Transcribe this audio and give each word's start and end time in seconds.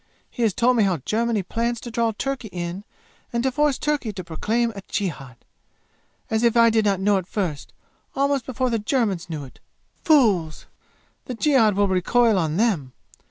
He 0.31 0.41
has 0.41 0.51
told 0.55 0.77
me 0.77 0.83
how 0.83 0.97
Germany 1.05 1.43
plans 1.43 1.79
to 1.81 1.91
draw 1.91 2.11
Turkey 2.11 2.47
in 2.47 2.83
and 3.31 3.43
to 3.43 3.51
force 3.51 3.77
Turkey 3.77 4.11
to 4.13 4.23
proclaim 4.23 4.71
a 4.75 4.81
jihad. 4.87 5.35
As 6.27 6.41
if 6.41 6.57
I 6.57 6.71
did 6.71 6.85
not 6.85 6.99
know 6.99 7.17
it 7.17 7.27
first, 7.27 7.71
almost 8.15 8.47
before 8.47 8.71
the 8.71 8.79
Germans 8.79 9.29
knew 9.29 9.43
it! 9.43 9.59
Fools! 10.03 10.65
The 11.25 11.35
jihad 11.35 11.75
will 11.75 11.87
recoil 11.87 12.39
on 12.39 12.57
them! 12.57 12.93